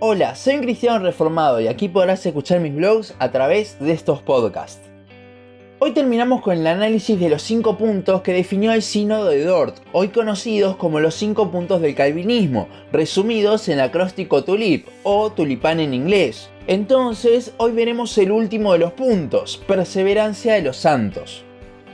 [0.00, 4.20] Hola, soy un cristiano reformado y aquí podrás escuchar mis blogs a través de estos
[4.20, 4.90] podcasts.
[5.78, 9.76] Hoy terminamos con el análisis de los 5 puntos que definió el Sínodo de Dort,
[9.92, 15.94] hoy conocidos como los 5 puntos del calvinismo, resumidos en acróstico TULIP o tulipán en
[15.94, 16.50] inglés.
[16.66, 21.44] Entonces, hoy veremos el último de los puntos, perseverancia de los santos.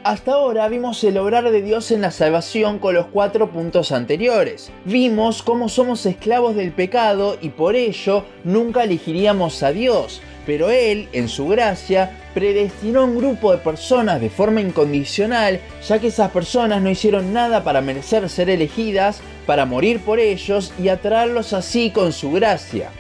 [0.03, 4.73] Hasta ahora vimos el obrar de Dios en la salvación con los cuatro puntos anteriores.
[4.87, 11.11] Vimos cómo somos esclavos del pecado y por ello nunca elegiríamos a Dios, pero Él,
[11.13, 16.31] en su gracia, predestinó a un grupo de personas de forma incondicional, ya que esas
[16.31, 21.91] personas no hicieron nada para merecer ser elegidas, para morir por ellos y atraerlos así
[21.91, 22.91] con su gracia.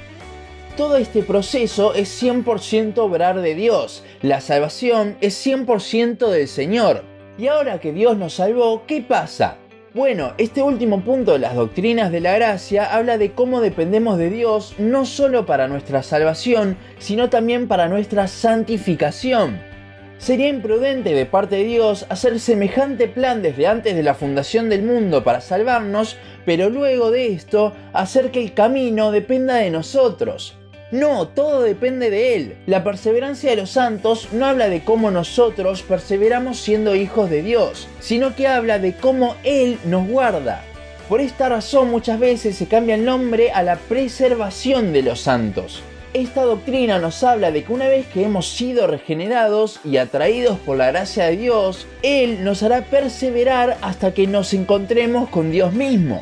[0.77, 7.05] Todo este proceso es 100% obrar de Dios, la salvación es 100% del Señor.
[7.37, 9.59] Y ahora que Dios nos salvó, ¿qué pasa?
[9.93, 14.30] Bueno, este último punto de las doctrinas de la gracia habla de cómo dependemos de
[14.30, 19.60] Dios no solo para nuestra salvación, sino también para nuestra santificación.
[20.18, 24.82] Sería imprudente de parte de Dios hacer semejante plan desde antes de la fundación del
[24.82, 30.59] mundo para salvarnos, pero luego de esto hacer que el camino dependa de nosotros.
[30.93, 32.57] No, todo depende de Él.
[32.66, 37.87] La perseverancia de los santos no habla de cómo nosotros perseveramos siendo hijos de Dios,
[38.01, 40.65] sino que habla de cómo Él nos guarda.
[41.09, 45.83] Por esta razón muchas veces se cambia el nombre a la preservación de los santos.
[46.13, 50.77] Esta doctrina nos habla de que una vez que hemos sido regenerados y atraídos por
[50.77, 56.21] la gracia de Dios, Él nos hará perseverar hasta que nos encontremos con Dios mismo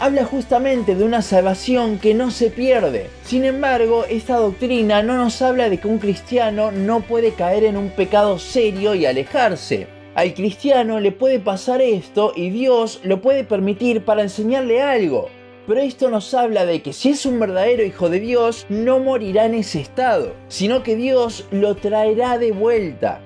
[0.00, 3.10] habla justamente de una salvación que no se pierde.
[3.22, 7.76] Sin embargo, esta doctrina no nos habla de que un cristiano no puede caer en
[7.76, 9.86] un pecado serio y alejarse.
[10.14, 15.28] Al cristiano le puede pasar esto y Dios lo puede permitir para enseñarle algo.
[15.66, 19.44] Pero esto nos habla de que si es un verdadero hijo de Dios, no morirá
[19.44, 23.20] en ese estado, sino que Dios lo traerá de vuelta.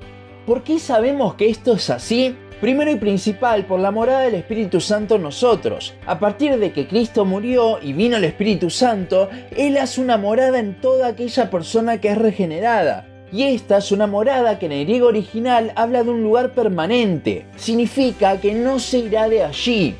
[0.45, 2.37] ¿Por qué sabemos que esto es así?
[2.61, 5.95] Primero y principal, por la morada del Espíritu Santo en nosotros.
[6.07, 10.59] A partir de que Cristo murió y vino el Espíritu Santo, Él hace una morada
[10.59, 13.07] en toda aquella persona que es regenerada.
[13.33, 17.47] Y esta es una morada que en el griego original habla de un lugar permanente.
[17.57, 19.97] Significa que no se irá de allí.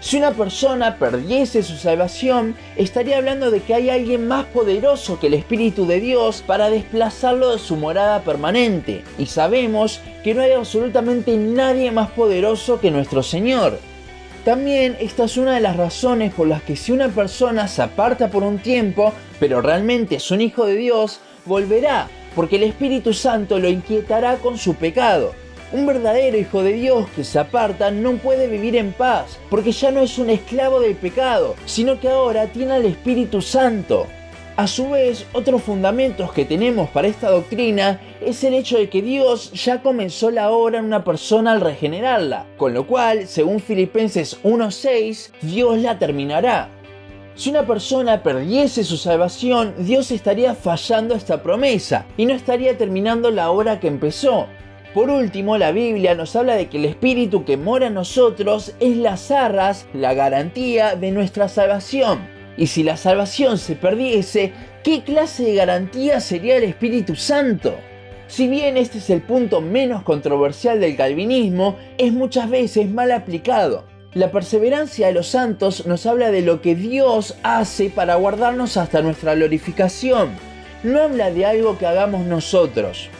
[0.00, 5.28] Si una persona perdiese su salvación, estaría hablando de que hay alguien más poderoso que
[5.28, 9.02] el Espíritu de Dios para desplazarlo de su morada permanente.
[9.18, 13.78] Y sabemos que no hay absolutamente nadie más poderoso que nuestro Señor.
[14.44, 18.30] También esta es una de las razones por las que si una persona se aparta
[18.30, 23.58] por un tiempo, pero realmente es un hijo de Dios, volverá, porque el Espíritu Santo
[23.58, 25.34] lo inquietará con su pecado.
[25.72, 29.90] Un verdadero hijo de Dios que se aparta no puede vivir en paz, porque ya
[29.90, 34.06] no es un esclavo del pecado, sino que ahora tiene al Espíritu Santo.
[34.56, 39.02] A su vez, otros fundamentos que tenemos para esta doctrina es el hecho de que
[39.02, 44.42] Dios ya comenzó la obra en una persona al regenerarla, con lo cual, según Filipenses
[44.44, 46.70] 1.6, Dios la terminará.
[47.34, 53.30] Si una persona perdiese su salvación, Dios estaría fallando esta promesa y no estaría terminando
[53.30, 54.46] la obra que empezó.
[54.96, 58.96] Por último, la Biblia nos habla de que el Espíritu que mora en nosotros es
[58.96, 62.26] las arras, la garantía de nuestra salvación.
[62.56, 67.74] Y si la salvación se perdiese, ¿qué clase de garantía sería el Espíritu Santo?
[68.26, 73.84] Si bien este es el punto menos controversial del calvinismo, es muchas veces mal aplicado.
[74.14, 79.02] La perseverancia de los santos nos habla de lo que Dios hace para guardarnos hasta
[79.02, 80.30] nuestra glorificación.
[80.82, 83.10] No habla de algo que hagamos nosotros.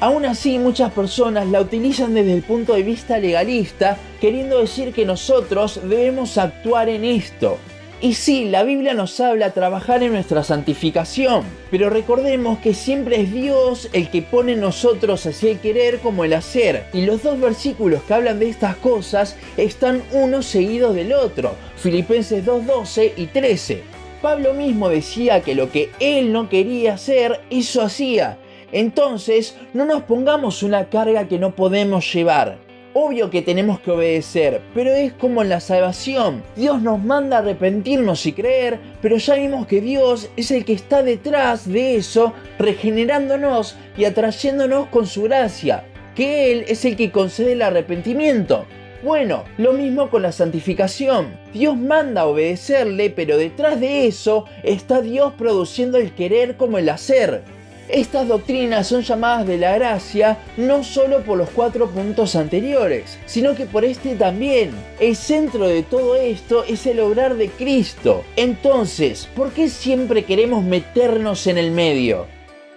[0.00, 5.06] Aún así, muchas personas la utilizan desde el punto de vista legalista, queriendo decir que
[5.06, 7.58] nosotros debemos actuar en esto.
[8.04, 13.32] Y sí, la Biblia nos habla trabajar en nuestra santificación, pero recordemos que siempre es
[13.32, 16.84] Dios el que pone en nosotros así el querer como el hacer.
[16.92, 22.44] Y los dos versículos que hablan de estas cosas están uno seguido del otro, Filipenses
[22.44, 23.82] 2, y 13.
[24.20, 28.36] Pablo mismo decía que lo que él no quería hacer, eso hacía,
[28.74, 32.58] entonces, no nos pongamos una carga que no podemos llevar.
[32.92, 36.42] Obvio que tenemos que obedecer, pero es como en la salvación.
[36.56, 40.72] Dios nos manda a arrepentirnos y creer, pero ya vimos que Dios es el que
[40.72, 45.84] está detrás de eso, regenerándonos y atrayéndonos con su gracia.
[46.16, 48.66] Que Él es el que concede el arrepentimiento.
[49.04, 51.38] Bueno, lo mismo con la santificación.
[51.52, 56.88] Dios manda a obedecerle, pero detrás de eso está Dios produciendo el querer como el
[56.88, 57.42] hacer.
[57.88, 63.54] Estas doctrinas son llamadas de la gracia no solo por los cuatro puntos anteriores, sino
[63.54, 64.70] que por este también.
[65.00, 68.24] El centro de todo esto es el obrar de Cristo.
[68.36, 72.26] Entonces, ¿por qué siempre queremos meternos en el medio?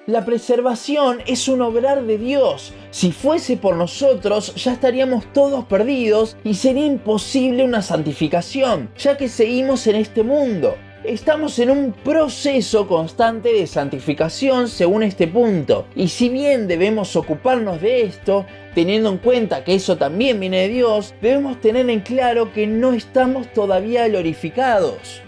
[0.08, 2.74] La preservación es un obrar de Dios.
[2.92, 9.28] Si fuese por nosotros, ya estaríamos todos perdidos y sería imposible una santificación, ya que
[9.28, 10.76] seguimos en este mundo.
[11.08, 17.80] Estamos en un proceso constante de santificación según este punto, y si bien debemos ocuparnos
[17.80, 18.46] de esto,
[18.76, 22.92] teniendo en cuenta que eso también viene de Dios, debemos tener en claro que no
[22.92, 25.22] estamos todavía glorificados.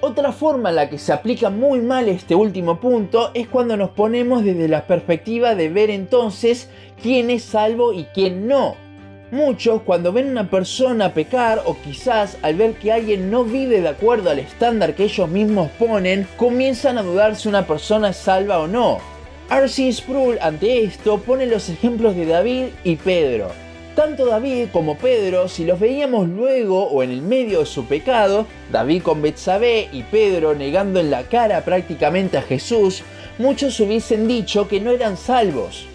[0.00, 3.90] Otra forma en la que se aplica muy mal este último punto es cuando nos
[3.90, 6.68] ponemos desde la perspectiva de ver entonces
[7.00, 8.74] quién es salvo y quién no.
[9.32, 13.86] Muchos cuando ven una persona pecar o quizás al ver que alguien no vive de
[13.86, 18.58] acuerdo al estándar que ellos mismos ponen, comienzan a dudar si una persona es salva
[18.58, 18.98] o no.
[19.48, 19.92] R.C.
[19.92, 23.52] Sproul ante esto pone los ejemplos de David y Pedro.
[23.94, 28.46] Tanto David como Pedro, si los veíamos luego o en el medio de su pecado,
[28.72, 33.04] David con Betsabé y Pedro negando en la cara prácticamente a Jesús,
[33.38, 35.86] muchos hubiesen dicho que no eran salvos.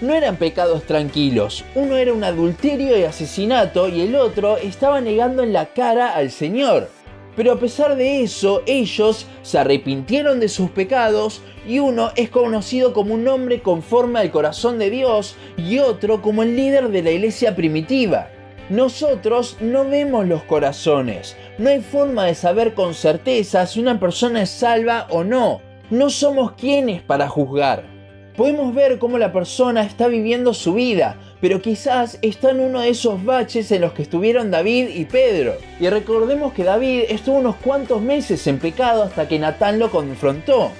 [0.00, 5.42] No eran pecados tranquilos, uno era un adulterio y asesinato y el otro estaba negando
[5.42, 6.88] en la cara al Señor.
[7.34, 12.92] Pero a pesar de eso, ellos se arrepintieron de sus pecados y uno es conocido
[12.92, 17.10] como un hombre conforme al corazón de Dios y otro como el líder de la
[17.10, 18.28] iglesia primitiva.
[18.70, 24.42] Nosotros no vemos los corazones, no hay forma de saber con certeza si una persona
[24.42, 25.60] es salva o no.
[25.90, 27.97] No somos quienes para juzgar.
[28.38, 32.90] Podemos ver cómo la persona está viviendo su vida, pero quizás está en uno de
[32.90, 35.56] esos baches en los que estuvieron David y Pedro.
[35.80, 40.70] Y recordemos que David estuvo unos cuantos meses en pecado hasta que Natán lo confrontó.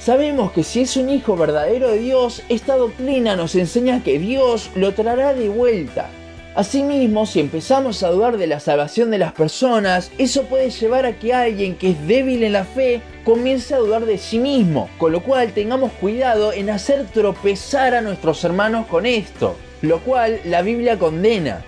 [0.00, 4.70] Sabemos que si es un hijo verdadero de Dios, esta doctrina nos enseña que Dios
[4.74, 6.10] lo traerá de vuelta.
[6.54, 11.18] Asimismo, si empezamos a dudar de la salvación de las personas, eso puede llevar a
[11.18, 15.10] que alguien que es débil en la fe comience a dudar de sí mismo, con
[15.10, 20.62] lo cual tengamos cuidado en hacer tropezar a nuestros hermanos con esto, lo cual la
[20.62, 21.60] Biblia condena.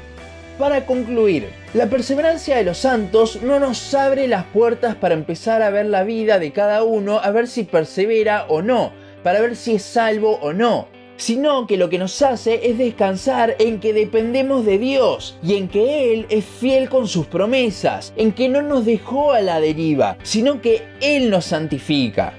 [0.57, 5.71] Para concluir, la perseverancia de los santos no nos abre las puertas para empezar a
[5.71, 8.93] ver la vida de cada uno, a ver si persevera o no,
[9.25, 10.87] para ver si es salvo o no,
[11.17, 15.69] sino que lo que nos hace es descansar en que dependemos de Dios y en
[15.69, 20.17] que Él es fiel con sus promesas, en que no nos dejó a la deriva,
[20.23, 22.35] sino que Él nos santifica.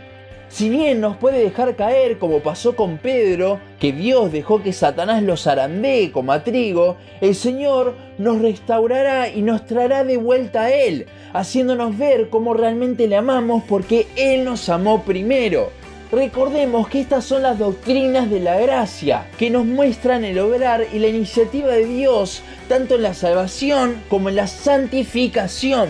[0.49, 5.21] Si bien nos puede dejar caer como pasó con Pedro, que Dios dejó que Satanás
[5.21, 10.71] los zarandee como a trigo, el Señor nos restaurará y nos traerá de vuelta a
[10.71, 15.69] Él, haciéndonos ver cómo realmente le amamos porque Él nos amó primero.
[16.11, 20.99] Recordemos que estas son las doctrinas de la gracia, que nos muestran el obrar y
[20.99, 25.89] la iniciativa de Dios, tanto en la salvación como en la santificación.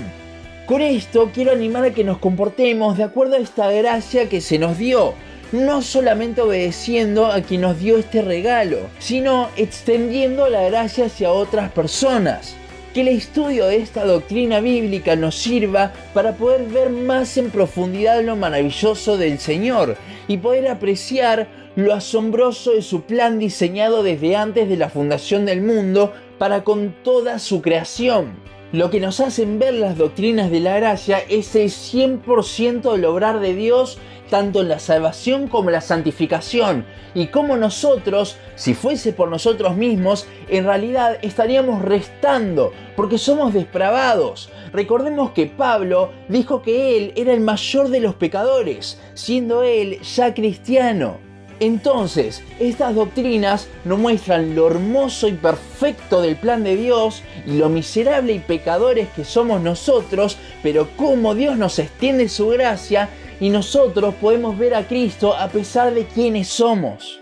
[0.66, 4.58] Con esto quiero animar a que nos comportemos de acuerdo a esta gracia que se
[4.58, 5.14] nos dio,
[5.52, 11.72] no solamente obedeciendo a quien nos dio este regalo, sino extendiendo la gracia hacia otras
[11.72, 12.56] personas.
[12.98, 18.24] Que el estudio de esta doctrina bíblica nos sirva para poder ver más en profundidad
[18.24, 19.98] lo maravilloso del Señor
[20.28, 25.62] y poder apreciar lo asombroso de su plan diseñado desde antes de la fundación del
[25.62, 28.34] mundo para con toda su creación.
[28.72, 33.40] Lo que nos hacen ver las doctrinas de la gracia es el 100% del obrar
[33.42, 39.14] de Dios, tanto en la salvación como en la santificación, y como nosotros, si fuese
[39.14, 44.50] por nosotros mismos, en realidad estaríamos restando, porque somos depravados.
[44.72, 50.34] Recordemos que Pablo dijo que él era el mayor de los pecadores, siendo él ya
[50.34, 51.18] cristiano.
[51.60, 57.68] Entonces, estas doctrinas nos muestran lo hermoso y perfecto del plan de Dios y lo
[57.70, 64.16] miserable y pecadores que somos nosotros, pero cómo Dios nos extiende su gracia y nosotros
[64.16, 67.20] podemos ver a Cristo a pesar de quienes somos.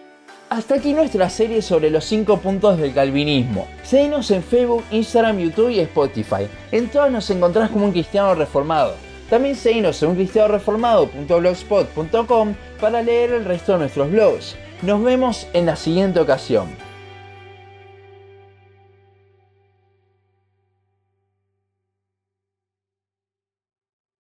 [0.50, 3.67] Hasta aquí nuestra serie sobre los 5 puntos del calvinismo.
[3.84, 6.48] Seguinos en Facebook, Instagram, YouTube y Spotify.
[6.72, 8.93] En todas nos encontrás como un cristiano reformado.
[9.29, 14.55] También seguinos en uncristianoreformado.blogspot.com para leer el resto de nuestros blogs.
[14.84, 16.67] Nos vemos en la siguiente ocasión.